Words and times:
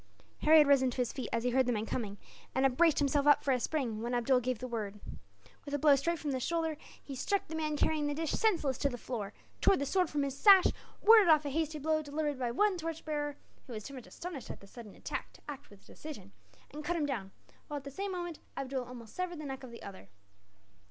Harry 0.41 0.57
had 0.57 0.65
risen 0.65 0.89
to 0.89 0.97
his 0.97 1.13
feet, 1.13 1.29
as 1.31 1.43
he 1.43 1.51
heard 1.51 1.67
the 1.67 1.71
men 1.71 1.85
coming; 1.85 2.17
and 2.55 2.65
had 2.65 2.75
braced 2.75 2.97
himself 2.97 3.27
up 3.27 3.43
for 3.43 3.51
a 3.51 3.59
spring, 3.59 4.01
when 4.01 4.15
Abdool 4.15 4.39
gave 4.39 4.57
the 4.57 4.67
word. 4.67 4.99
With 5.63 5.75
a 5.75 5.77
blow 5.77 5.95
straight 5.95 6.17
from 6.17 6.31
the 6.31 6.39
shoulder, 6.39 6.75
he 7.03 7.13
struck 7.13 7.47
the 7.47 7.55
man 7.55 7.77
carrying 7.77 8.07
the 8.07 8.15
dish 8.15 8.31
senseless 8.31 8.79
to 8.79 8.89
the 8.89 8.97
floor; 8.97 9.31
tore 9.61 9.77
the 9.77 9.85
sword 9.85 10.09
from 10.09 10.23
his 10.23 10.35
sash; 10.35 10.65
warded 11.03 11.27
off 11.29 11.45
a 11.45 11.51
hasty 11.51 11.77
blow 11.77 12.01
delivered 12.01 12.39
by 12.39 12.49
one 12.49 12.77
torch 12.77 13.05
bearer, 13.05 13.37
who 13.67 13.73
was 13.73 13.83
too 13.83 13.93
much 13.93 14.07
astonished 14.07 14.49
at 14.49 14.59
the 14.59 14.65
sudden 14.65 14.95
attack 14.95 15.33
to 15.33 15.41
act 15.47 15.69
with 15.69 15.85
decision, 15.85 16.31
and 16.71 16.83
cut 16.83 16.95
him 16.95 17.05
down; 17.05 17.29
while, 17.67 17.77
at 17.77 17.83
the 17.83 17.91
same 17.91 18.11
moment, 18.11 18.39
Abdool 18.57 18.83
almost 18.85 19.13
severed 19.13 19.39
the 19.39 19.45
neck 19.45 19.63
of 19.63 19.69
the 19.69 19.83
other. 19.83 20.09